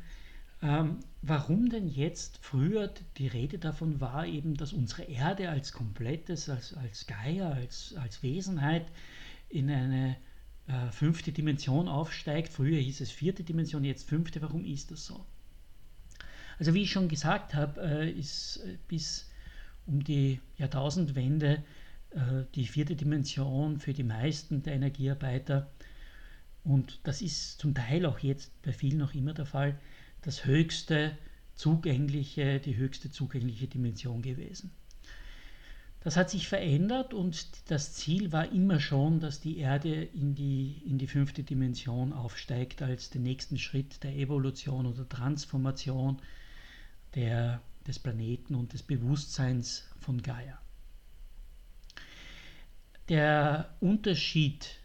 ähm, 0.62 0.98
warum 1.22 1.70
denn 1.70 1.88
jetzt 1.88 2.38
früher 2.42 2.92
die 3.16 3.26
Rede 3.26 3.58
davon 3.58 4.00
war, 4.00 4.26
eben, 4.26 4.56
dass 4.56 4.72
unsere 4.72 5.02
Erde 5.04 5.48
als 5.48 5.72
komplettes, 5.72 6.48
als, 6.48 6.74
als 6.74 7.06
Geier, 7.06 7.54
als, 7.54 7.94
als 7.96 8.22
Wesenheit 8.22 8.86
in 9.48 9.70
eine 9.70 10.16
äh, 10.66 10.90
fünfte 10.90 11.32
Dimension 11.32 11.88
aufsteigt. 11.88 12.52
Früher 12.52 12.78
hieß 12.78 13.00
es 13.00 13.10
vierte 13.10 13.42
Dimension, 13.42 13.84
jetzt 13.84 14.08
fünfte. 14.08 14.42
Warum 14.42 14.64
ist 14.64 14.90
das 14.90 15.06
so? 15.06 15.24
Also 16.60 16.74
wie 16.74 16.82
ich 16.82 16.90
schon 16.90 17.08
gesagt 17.08 17.54
habe, 17.54 17.80
äh, 17.80 18.10
ist 18.10 18.58
äh, 18.58 18.76
bis 18.86 19.30
um 19.86 20.04
die 20.04 20.40
Jahrtausendwende 20.58 21.64
äh, 22.10 22.44
die 22.54 22.66
vierte 22.66 22.96
Dimension 22.96 23.80
für 23.80 23.94
die 23.94 24.02
meisten 24.02 24.62
der 24.62 24.74
Energiearbeiter 24.74 25.70
und 26.62 27.00
das 27.04 27.22
ist 27.22 27.58
zum 27.60 27.74
Teil 27.74 28.04
auch 28.04 28.18
jetzt 28.18 28.60
bei 28.60 28.74
vielen 28.74 28.98
noch 28.98 29.14
immer 29.14 29.32
der 29.32 29.46
Fall, 29.46 29.80
das 30.20 30.44
höchste 30.44 31.16
zugängliche, 31.54 32.60
die 32.60 32.76
höchste 32.76 33.10
zugängliche 33.10 33.66
Dimension 33.66 34.20
gewesen. 34.20 34.70
Das 36.00 36.18
hat 36.18 36.28
sich 36.28 36.46
verändert 36.46 37.14
und 37.14 37.70
das 37.70 37.94
Ziel 37.94 38.32
war 38.32 38.52
immer 38.52 38.80
schon, 38.80 39.20
dass 39.20 39.40
die 39.40 39.56
Erde 39.56 40.02
in 40.02 40.34
die, 40.34 40.82
in 40.84 40.98
die 40.98 41.06
fünfte 41.06 41.42
Dimension 41.42 42.12
aufsteigt 42.12 42.82
als 42.82 43.08
den 43.08 43.22
nächsten 43.22 43.56
Schritt 43.56 44.02
der 44.02 44.14
Evolution 44.14 44.84
oder 44.84 45.08
Transformation 45.08 46.20
der, 47.14 47.60
des 47.86 47.98
Planeten 47.98 48.54
und 48.54 48.72
des 48.72 48.82
Bewusstseins 48.82 49.88
von 49.98 50.22
Gaia. 50.22 50.58
Der 53.08 53.74
Unterschied 53.80 54.78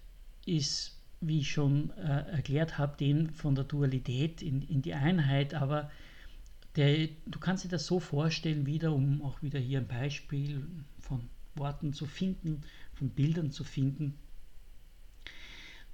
ist, 0.46 1.00
wie 1.22 1.42
ich 1.42 1.52
schon 1.52 1.92
äh, 1.92 2.32
erklärt 2.32 2.78
habe, 2.78 2.98
den 2.98 3.30
von 3.30 3.56
der 3.56 3.64
Dualität 3.64 4.42
in, 4.42 4.62
in 4.64 4.82
die 4.82 4.94
Einheit, 4.94 5.54
aber 5.54 5.92
der, 6.76 7.08
du 7.26 7.40
kannst 7.40 7.64
dir 7.64 7.70
das 7.70 7.86
so 7.86 8.00
vorstellen, 8.00 8.66
wieder, 8.66 8.94
um 8.94 9.22
auch 9.22 9.42
wieder 9.42 9.60
hier 9.60 9.80
ein 9.80 9.88
Beispiel 9.88 10.68
von 11.00 11.30
Worten 11.56 11.94
zu 11.94 12.06
finden, 12.06 12.62
von 12.94 13.10
Bildern 13.10 13.52
zu 13.52 13.64
finden, 13.64 14.16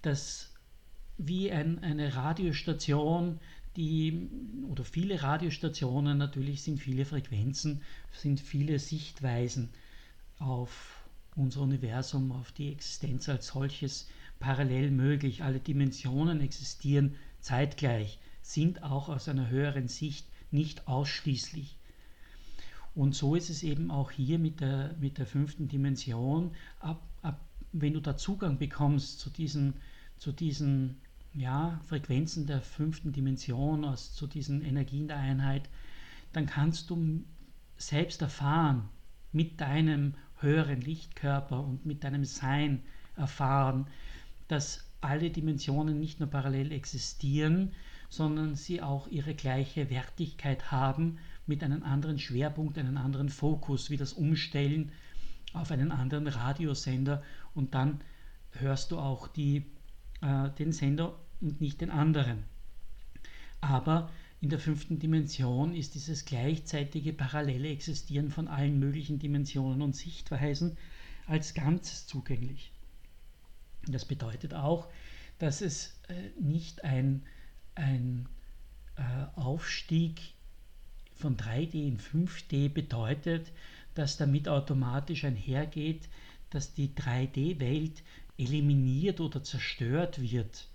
dass 0.02 0.54
wie 1.18 1.52
ein, 1.52 1.84
eine 1.84 2.16
Radiostation, 2.16 3.40
die 3.78 4.30
oder 4.70 4.84
viele 4.84 5.22
Radiostationen 5.22 6.18
natürlich 6.18 6.62
sind 6.62 6.80
viele 6.80 7.06
Frequenzen, 7.06 7.82
sind 8.12 8.40
viele 8.40 8.80
Sichtweisen 8.80 9.70
auf 10.40 11.06
unser 11.36 11.62
Universum, 11.62 12.32
auf 12.32 12.52
die 12.52 12.72
Existenz 12.72 13.30
als 13.30 13.48
solches 13.48 14.10
parallel 14.40 14.92
möglich. 14.92 15.44
Alle 15.44 15.60
Dimensionen 15.60 16.42
existieren 16.42 17.16
zeitgleich, 17.40 18.20
sind 18.42 18.84
auch 18.84 19.08
aus 19.08 19.30
einer 19.30 19.50
höheren 19.50 19.88
Sicht 19.88 20.28
nicht 20.52 20.88
ausschließlich. 20.88 21.78
Und 22.94 23.16
so 23.16 23.36
ist 23.36 23.50
es 23.50 23.64
eben 23.64 23.90
auch 23.90 24.12
hier 24.12 24.38
mit 24.38 24.60
der, 24.60 24.96
mit 25.00 25.18
der 25.18 25.26
fünften 25.26 25.70
Dimension. 25.70 26.52
Ab, 26.80 27.02
ab, 27.22 27.40
wenn 27.72 27.94
du 27.94 28.02
da 28.02 28.18
Zugang 28.18 28.58
bekommst 28.58 29.20
zu 29.20 29.30
diesen, 29.30 29.76
zu 30.18 30.34
diesen 30.34 30.98
ja, 31.34 31.80
Frequenzen 31.88 32.46
der 32.46 32.62
fünften 32.62 33.12
Dimension, 33.12 33.86
aus, 33.86 34.14
zu 34.14 34.28
diesen 34.28 34.62
Energien 34.62 35.08
der 35.08 35.18
Einheit, 35.18 35.70
dann 36.34 36.46
kannst 36.46 36.90
du 36.90 37.24
selbst 37.78 38.22
erfahren, 38.22 38.90
mit 39.32 39.62
deinem 39.62 40.16
höheren 40.40 40.82
Lichtkörper 40.82 41.62
und 41.64 41.86
mit 41.86 42.04
deinem 42.04 42.26
Sein 42.26 42.84
erfahren, 43.16 43.88
dass 44.48 44.86
alle 45.00 45.30
Dimensionen 45.30 46.00
nicht 46.00 46.20
nur 46.20 46.30
parallel 46.30 46.72
existieren, 46.72 47.72
sondern 48.10 48.56
sie 48.56 48.82
auch 48.82 49.08
ihre 49.08 49.34
gleiche 49.34 49.90
Wertigkeit 49.90 50.72
haben 50.72 51.18
mit 51.48 51.64
einem 51.64 51.84
anderen 51.84 52.20
Schwerpunkt, 52.20 52.78
einem 52.78 52.98
anderen 52.98 53.30
Fokus, 53.30 53.90
wie 53.90 53.98
das 53.98 54.14
Umstellen 54.14 54.92
auf 55.54 55.72
einen 55.72 55.92
anderen 55.92 56.28
Radiosender. 56.28 57.24
Und 57.56 57.74
dann 57.74 58.02
hörst 58.52 58.92
du 58.92 59.00
auch 59.00 59.28
die, 59.28 59.66
äh, 60.22 60.50
den 60.52 60.72
Sender 60.72 61.18
und 61.40 61.62
nicht 61.62 61.82
den 61.82 61.90
anderen. 61.90 62.44
Aber 63.62 64.10
in 64.42 64.50
der 64.50 64.60
fünften 64.60 64.98
Dimension 64.98 65.76
ist 65.76 65.94
dieses 65.94 66.26
gleichzeitige 66.26 67.14
parallele 67.14 67.70
Existieren 67.70 68.32
von 68.32 68.48
allen 68.48 68.80
möglichen 68.80 69.20
Dimensionen 69.20 69.82
und 69.82 69.96
Sichtweisen 69.96 70.78
als 71.28 71.54
Ganzes 71.54 72.08
zugänglich. 72.08 72.72
Das 73.88 74.06
bedeutet 74.06 74.54
auch, 74.54 74.88
dass 75.40 75.62
es 75.62 76.00
äh, 76.08 76.14
nicht 76.40 76.84
ein 76.84 77.24
ein 77.76 78.28
äh, 78.96 79.40
Aufstieg 79.40 80.20
von 81.16 81.38
3D 81.38 81.88
in 81.88 82.00
5D 82.00 82.70
bedeutet, 82.70 83.52
dass 83.94 84.18
damit 84.18 84.48
automatisch 84.48 85.24
einhergeht, 85.24 86.08
dass 86.50 86.74
die 86.74 86.90
3D-Welt 86.90 88.02
eliminiert 88.42 89.20
oder 89.20 89.44
zerstört 89.44 90.22
wird. 90.22 90.68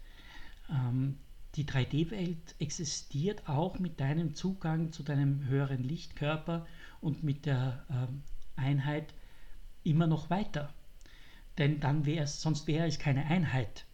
Ähm, 0.71 1.19
die 1.55 1.65
3D-Welt 1.65 2.55
existiert 2.59 3.49
auch 3.49 3.79
mit 3.79 4.01
deinem 4.01 4.35
Zugang 4.35 4.93
zu 4.93 5.03
deinem 5.03 5.45
höheren 5.47 5.83
Lichtkörper 5.83 6.67
und 7.01 7.25
mit 7.25 7.47
der 7.47 7.85
ähm, 7.91 8.23
Einheit 8.57 9.15
immer 9.85 10.07
noch 10.07 10.31
weiter. 10.31 10.73
Denn 11.59 11.81
dann 11.81 12.05
wäre 12.05 12.25
es, 12.25 12.43
sonst 12.43 12.67
wäre 12.67 12.87
es 12.87 12.99
keine 12.99 13.27
Einheit. 13.27 13.85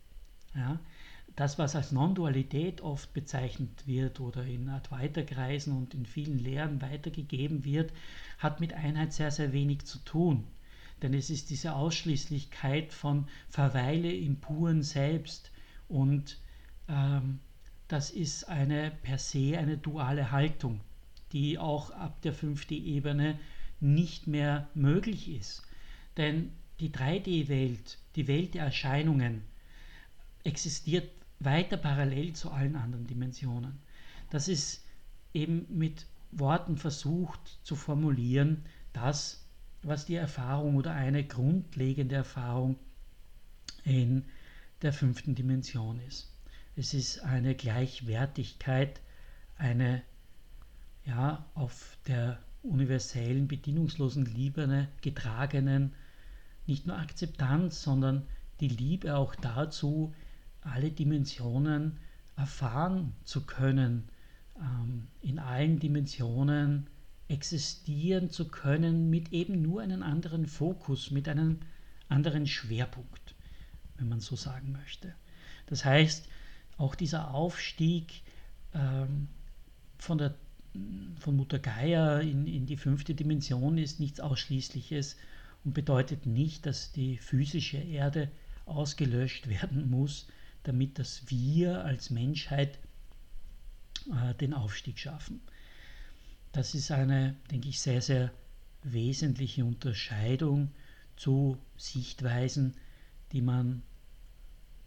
Ja? 0.54 0.80
das, 1.36 1.58
was 1.58 1.74
als 1.74 1.92
Non-Dualität 1.92 2.82
oft 2.82 3.12
bezeichnet 3.14 3.86
wird 3.86 4.20
oder 4.20 4.44
in 4.44 4.68
Advaita-Kreisen 4.68 5.74
und 5.76 5.94
in 5.94 6.04
vielen 6.04 6.38
Lehren 6.38 6.82
weitergegeben 6.82 7.64
wird, 7.64 7.92
hat 8.38 8.60
mit 8.60 8.74
Einheit 8.74 9.12
sehr, 9.12 9.30
sehr 9.30 9.52
wenig 9.52 9.84
zu 9.84 9.98
tun. 10.00 10.44
Denn 11.02 11.14
es 11.14 11.30
ist 11.30 11.50
diese 11.50 11.74
Ausschließlichkeit 11.74 12.92
von 12.92 13.26
Verweile 13.48 14.12
im 14.12 14.36
puren 14.36 14.82
Selbst 14.82 15.50
und 15.88 16.38
ähm, 16.88 17.40
das 17.88 18.10
ist 18.10 18.48
eine 18.48 18.90
per 19.02 19.18
se 19.18 19.58
eine 19.58 19.76
duale 19.76 20.30
Haltung, 20.30 20.80
die 21.32 21.58
auch 21.58 21.90
ab 21.90 22.22
der 22.22 22.32
fünften 22.32 22.74
Ebene 22.74 23.38
nicht 23.80 24.26
mehr 24.26 24.68
möglich 24.74 25.28
ist. 25.28 25.62
Denn 26.16 26.52
die 26.80 26.90
3D-Welt, 26.90 27.98
die 28.16 28.28
Welt 28.28 28.54
der 28.54 28.64
Erscheinungen, 28.64 29.42
existiert 30.44 31.10
weiter 31.40 31.76
parallel 31.76 32.32
zu 32.32 32.50
allen 32.50 32.76
anderen 32.76 33.06
Dimensionen. 33.06 33.78
Das 34.30 34.48
ist 34.48 34.84
eben 35.34 35.66
mit 35.68 36.06
Worten 36.30 36.76
versucht 36.76 37.58
zu 37.62 37.76
formulieren, 37.76 38.64
das, 38.92 39.41
was 39.82 40.06
die 40.06 40.14
Erfahrung 40.14 40.76
oder 40.76 40.92
eine 40.92 41.24
grundlegende 41.24 42.14
Erfahrung 42.14 42.76
in 43.84 44.24
der 44.82 44.92
fünften 44.92 45.34
Dimension 45.34 46.00
ist. 46.08 46.32
Es 46.76 46.94
ist 46.94 47.20
eine 47.20 47.54
Gleichwertigkeit, 47.54 49.00
eine 49.58 50.02
ja, 51.04 51.44
auf 51.54 51.98
der 52.06 52.38
universellen, 52.62 53.48
bedingungslosen 53.48 54.24
Liebe 54.24 54.88
getragenen, 55.00 55.94
nicht 56.66 56.86
nur 56.86 56.96
Akzeptanz, 56.96 57.82
sondern 57.82 58.26
die 58.60 58.68
Liebe 58.68 59.16
auch 59.16 59.34
dazu, 59.34 60.14
alle 60.60 60.92
Dimensionen 60.92 61.98
erfahren 62.36 63.14
zu 63.24 63.44
können, 63.44 64.08
ähm, 64.56 65.08
in 65.20 65.40
allen 65.40 65.80
Dimensionen 65.80 66.86
existieren 67.28 68.30
zu 68.30 68.48
können 68.48 69.10
mit 69.10 69.32
eben 69.32 69.62
nur 69.62 69.80
einem 69.80 70.02
anderen 70.02 70.46
Fokus, 70.46 71.10
mit 71.10 71.28
einem 71.28 71.60
anderen 72.08 72.46
Schwerpunkt, 72.46 73.34
wenn 73.96 74.08
man 74.08 74.20
so 74.20 74.36
sagen 74.36 74.72
möchte. 74.72 75.14
Das 75.66 75.84
heißt, 75.84 76.28
auch 76.76 76.94
dieser 76.94 77.32
Aufstieg 77.32 78.22
ähm, 78.74 79.28
von, 79.98 80.18
der, 80.18 80.34
von 81.18 81.36
Mutter 81.36 81.58
Gaia 81.58 82.20
in, 82.20 82.46
in 82.46 82.66
die 82.66 82.76
fünfte 82.76 83.14
Dimension 83.14 83.78
ist 83.78 84.00
nichts 84.00 84.20
Ausschließliches 84.20 85.16
und 85.64 85.74
bedeutet 85.74 86.26
nicht, 86.26 86.66
dass 86.66 86.92
die 86.92 87.18
physische 87.18 87.78
Erde 87.78 88.30
ausgelöscht 88.66 89.48
werden 89.48 89.90
muss, 89.90 90.26
damit 90.64 90.98
dass 90.98 91.28
wir 91.30 91.84
als 91.84 92.10
Menschheit 92.10 92.78
äh, 94.10 94.34
den 94.34 94.54
Aufstieg 94.54 94.98
schaffen. 94.98 95.40
Das 96.52 96.74
ist 96.74 96.90
eine, 96.90 97.34
denke 97.50 97.70
ich, 97.70 97.80
sehr, 97.80 98.02
sehr 98.02 98.30
wesentliche 98.82 99.64
Unterscheidung 99.64 100.70
zu 101.16 101.56
Sichtweisen, 101.76 102.74
die 103.32 103.40
man 103.40 103.82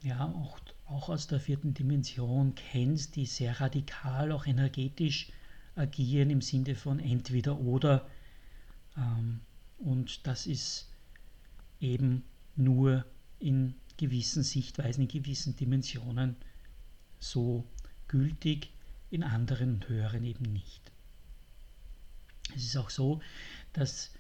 ja 0.04 0.26
auch, 0.26 0.60
auch 0.86 1.10
aus 1.10 1.26
der 1.28 1.40
vierten 1.40 1.74
Dimension 1.74 2.54
kennt, 2.54 3.16
die 3.16 3.26
sehr 3.26 3.60
radikal, 3.60 4.32
auch 4.32 4.46
energetisch 4.46 5.30
agieren 5.76 6.30
im 6.30 6.42
Sinne 6.42 6.76
von 6.76 7.00
entweder 7.00 7.60
oder. 7.60 8.08
Ähm, 8.96 9.40
und 9.80 10.28
das 10.28 10.46
ist 10.46 10.88
eben 11.82 12.24
nur 12.56 13.06
in 13.40 13.74
gewissen 13.98 14.44
Sichtweisen, 14.44 15.02
in 15.02 15.08
gewissen 15.08 15.56
Dimensionen 15.56 16.36
so 17.20 17.64
gültig, 18.08 18.70
in 19.10 19.24
anderen 19.24 19.76
und 19.76 19.90
höheren 19.90 20.24
eben 20.24 20.44
nicht. 20.52 20.92
Es 22.54 22.64
ist 22.66 22.78
auch 22.78 22.90
so, 22.90 23.22
dass 23.74 24.12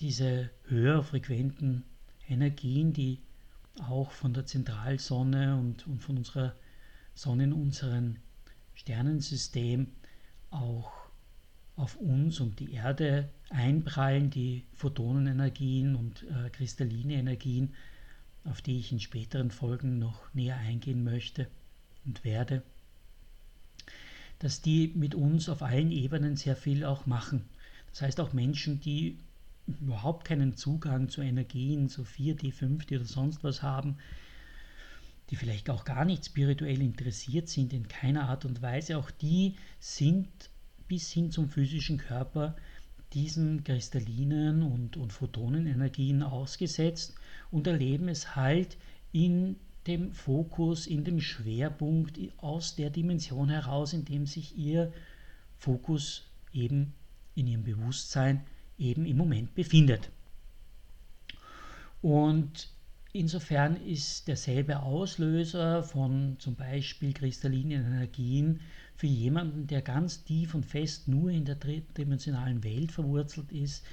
diese 0.00 0.50
höher 0.68 1.02
frequenten 1.02 1.84
Energien, 2.28 2.92
die 2.92 3.18
auch 3.88 4.10
von 4.12 4.32
der 4.32 4.46
Zentralsonne 4.46 5.56
und, 5.56 5.86
und 5.86 6.00
von 6.00 6.16
unserer 6.16 6.54
Sonne 7.14 7.44
in 7.44 7.52
unserem 7.52 8.16
Sternensystem 8.74 9.88
auch 10.50 10.90
auf 11.76 11.96
uns 11.96 12.40
und 12.40 12.60
die 12.60 12.72
Erde 12.72 13.28
einprallen, 13.48 14.30
die 14.30 14.64
Photonenenergien 14.74 15.96
und 15.96 16.24
äh, 16.24 16.50
kristalline 16.50 17.14
Energien, 17.14 17.74
auf 18.44 18.62
die 18.62 18.78
ich 18.78 18.92
in 18.92 19.00
späteren 19.00 19.50
Folgen 19.50 19.98
noch 19.98 20.32
näher 20.34 20.56
eingehen 20.56 21.04
möchte 21.04 21.46
und 22.04 22.24
werde, 22.24 22.62
dass 24.40 24.60
die 24.60 24.92
mit 24.94 25.14
uns 25.14 25.48
auf 25.48 25.62
allen 25.62 25.92
Ebenen 25.92 26.36
sehr 26.36 26.56
viel 26.56 26.84
auch 26.84 27.06
machen. 27.06 27.44
Das 27.90 28.02
heißt 28.02 28.20
auch 28.20 28.32
Menschen, 28.32 28.80
die 28.80 29.18
überhaupt 29.66 30.26
keinen 30.26 30.56
Zugang 30.56 31.08
zu 31.08 31.20
Energien, 31.20 31.88
zu 31.88 32.02
4D, 32.02 32.52
5D 32.52 32.96
oder 32.96 33.04
sonst 33.04 33.44
was 33.44 33.62
haben, 33.62 33.96
die 35.30 35.36
vielleicht 35.36 35.70
auch 35.70 35.84
gar 35.84 36.04
nicht 36.04 36.26
spirituell 36.26 36.80
interessiert 36.80 37.48
sind 37.48 37.72
in 37.72 37.86
keiner 37.86 38.28
Art 38.28 38.44
und 38.44 38.62
Weise, 38.62 38.98
auch 38.98 39.10
die 39.10 39.54
sind 39.78 40.28
bis 40.88 41.12
hin 41.12 41.30
zum 41.30 41.48
physischen 41.48 41.98
Körper 41.98 42.56
diesen 43.12 43.62
kristallinen 43.62 44.62
und, 44.62 44.96
und 44.96 45.12
Photonenenergien 45.12 46.22
ausgesetzt 46.22 47.14
und 47.50 47.66
erleben 47.66 48.08
es 48.08 48.34
halt 48.34 48.76
in 49.12 49.56
dem 49.86 50.12
Fokus, 50.12 50.86
in 50.86 51.04
dem 51.04 51.20
Schwerpunkt, 51.20 52.18
aus 52.38 52.76
der 52.76 52.90
Dimension 52.90 53.48
heraus, 53.48 53.92
in 53.92 54.04
dem 54.04 54.26
sich 54.26 54.56
ihr 54.56 54.92
Fokus 55.58 56.24
eben 56.52 56.92
in 57.34 57.46
ihrem 57.46 57.64
Bewusstsein 57.64 58.42
eben 58.78 59.06
im 59.06 59.16
Moment 59.16 59.54
befindet. 59.54 60.10
Und 62.02 62.68
insofern 63.12 63.76
ist 63.76 64.28
derselbe 64.28 64.80
Auslöser 64.80 65.82
von 65.82 66.36
zum 66.38 66.54
Beispiel 66.54 67.12
kristallinen 67.12 67.84
Energien 67.84 68.60
für 68.96 69.06
jemanden, 69.06 69.66
der 69.66 69.82
ganz 69.82 70.24
tief 70.24 70.54
und 70.54 70.64
fest 70.64 71.08
nur 71.08 71.30
in 71.30 71.44
der 71.44 71.56
drittdimensionalen 71.56 72.64
Welt 72.64 72.92
verwurzelt 72.92 73.52
ist, 73.52 73.84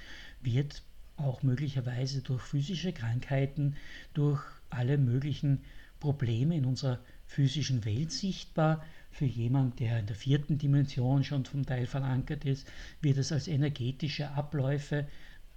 wird 0.41 0.81
auch 1.17 1.43
möglicherweise 1.43 2.21
durch 2.21 2.41
physische 2.41 2.93
Krankheiten, 2.93 3.75
durch 4.13 4.41
alle 4.69 4.97
möglichen 4.97 5.61
Probleme 5.99 6.55
in 6.55 6.65
unserer 6.65 6.99
physischen 7.25 7.85
Welt 7.85 8.11
sichtbar. 8.11 8.83
Für 9.11 9.25
jemanden, 9.25 9.75
der 9.77 9.99
in 9.99 10.05
der 10.05 10.15
vierten 10.15 10.57
Dimension 10.57 11.23
schon 11.23 11.45
zum 11.45 11.65
Teil 11.65 11.85
verankert 11.85 12.45
ist, 12.45 12.67
wird 13.01 13.17
es 13.17 13.31
als 13.31 13.47
energetische 13.47 14.29
Abläufe 14.31 15.07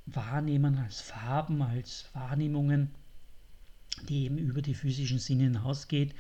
wahrnehmen, 0.06 0.78
als 0.78 1.00
Farben, 1.00 1.62
als 1.62 2.06
Wahrnehmungen, 2.14 2.90
die 4.08 4.24
eben 4.24 4.38
über 4.38 4.62
die 4.62 4.74
physischen 4.74 5.18
Sinne 5.18 5.44
hinausgeht. 5.44 6.14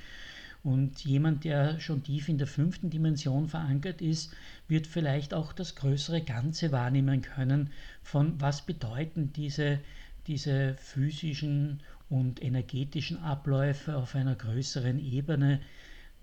Und 0.62 1.02
jemand, 1.04 1.44
der 1.44 1.80
schon 1.80 2.02
tief 2.02 2.28
in 2.28 2.36
der 2.36 2.46
fünften 2.46 2.90
Dimension 2.90 3.48
verankert 3.48 4.02
ist, 4.02 4.34
wird 4.68 4.86
vielleicht 4.86 5.32
auch 5.32 5.54
das 5.54 5.74
größere 5.74 6.20
Ganze 6.22 6.70
wahrnehmen 6.70 7.22
können, 7.22 7.70
von 8.02 8.38
was 8.40 8.66
bedeuten 8.66 9.32
diese, 9.32 9.80
diese 10.26 10.74
physischen 10.74 11.80
und 12.10 12.42
energetischen 12.42 13.18
Abläufe 13.22 13.96
auf 13.96 14.14
einer 14.14 14.34
größeren 14.34 14.98
Ebene, 14.98 15.60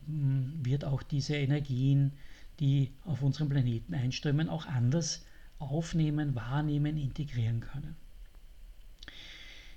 hm, 0.05 0.53
wird 0.63 0.85
auch 0.85 1.01
diese 1.01 1.35
Energien, 1.35 2.11
die 2.59 2.91
auf 3.05 3.23
unserem 3.23 3.49
Planeten 3.49 3.93
einströmen, 3.93 4.49
auch 4.49 4.65
anders 4.67 5.25
aufnehmen, 5.59 6.35
wahrnehmen, 6.35 6.97
integrieren 6.97 7.61
können. 7.61 7.95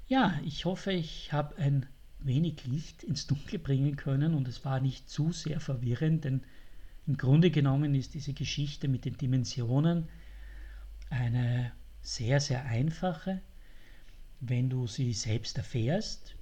Ja, 0.08 0.38
ich 0.44 0.64
hoffe, 0.64 0.92
ich 0.92 1.32
habe 1.32 1.56
ein 1.56 1.86
wenig 2.18 2.66
Licht 2.66 3.04
ins 3.04 3.26
Dunkle 3.26 3.58
bringen 3.58 3.96
können 3.96 4.34
und 4.34 4.48
es 4.48 4.64
war 4.64 4.80
nicht 4.80 5.08
zu 5.08 5.32
sehr 5.32 5.60
verwirrend, 5.60 6.24
denn 6.24 6.42
im 7.06 7.16
Grunde 7.16 7.50
genommen 7.50 7.94
ist 7.94 8.14
diese 8.14 8.32
Geschichte 8.32 8.88
mit 8.88 9.04
den 9.04 9.16
Dimensionen 9.16 10.08
eine 11.08 11.72
sehr, 12.02 12.40
sehr 12.40 12.64
einfache, 12.64 13.40
wenn 14.40 14.70
du 14.70 14.86
sie 14.86 15.12
selbst 15.12 15.58
erfährst. 15.58 16.34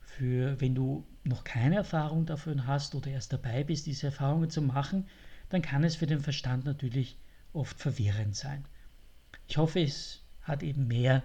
Für, 0.00 0.60
wenn 0.60 0.74
du 0.74 1.06
noch 1.24 1.44
keine 1.44 1.76
Erfahrung 1.76 2.24
davon 2.24 2.66
hast 2.66 2.94
oder 2.94 3.10
erst 3.10 3.32
dabei 3.32 3.64
bist, 3.64 3.86
diese 3.86 4.06
Erfahrungen 4.06 4.50
zu 4.50 4.62
machen, 4.62 5.06
dann 5.50 5.62
kann 5.62 5.84
es 5.84 5.96
für 5.96 6.06
den 6.06 6.20
Verstand 6.20 6.64
natürlich 6.64 7.16
oft 7.52 7.78
verwirrend 7.78 8.34
sein. 8.34 8.64
Ich 9.48 9.58
hoffe, 9.58 9.80
es 9.80 10.22
hat 10.42 10.62
eben 10.62 10.86
mehr 10.88 11.22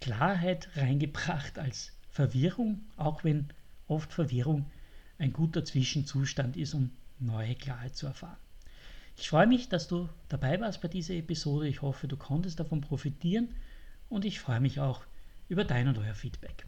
Klarheit 0.00 0.68
reingebracht 0.76 1.58
als 1.58 1.92
Verwirrung, 2.10 2.80
auch 2.96 3.24
wenn 3.24 3.48
oft 3.86 4.12
Verwirrung 4.12 4.66
ein 5.18 5.32
guter 5.32 5.64
Zwischenzustand 5.64 6.56
ist, 6.56 6.74
um 6.74 6.90
neue 7.18 7.54
Klarheit 7.54 7.94
zu 7.94 8.06
erfahren. 8.06 8.38
Ich 9.16 9.28
freue 9.28 9.46
mich, 9.46 9.68
dass 9.68 9.86
du 9.86 10.08
dabei 10.28 10.58
warst 10.60 10.80
bei 10.80 10.88
dieser 10.88 11.14
Episode. 11.14 11.68
Ich 11.68 11.82
hoffe, 11.82 12.08
du 12.08 12.16
konntest 12.16 12.58
davon 12.58 12.80
profitieren 12.80 13.50
und 14.08 14.24
ich 14.24 14.40
freue 14.40 14.60
mich 14.60 14.80
auch 14.80 15.02
über 15.50 15.64
dein 15.64 15.88
und 15.88 15.98
euer 15.98 16.14
Feedback. 16.14 16.64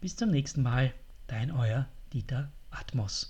Bis 0.00 0.16
zum 0.16 0.30
nächsten 0.30 0.62
Mal, 0.62 0.92
dein 1.26 1.50
euer 1.50 1.86
Dieter 2.12 2.50
Atmos. 2.70 3.28